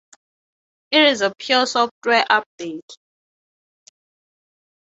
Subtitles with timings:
[0.89, 2.89] It is a pure software update.